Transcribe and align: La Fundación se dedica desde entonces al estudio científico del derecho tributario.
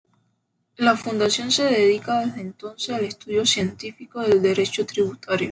La 0.79 0.97
Fundación 0.97 1.51
se 1.51 1.63
dedica 1.65 2.21
desde 2.25 2.41
entonces 2.41 2.89
al 2.89 3.05
estudio 3.05 3.45
científico 3.45 4.21
del 4.21 4.41
derecho 4.41 4.83
tributario. 4.83 5.39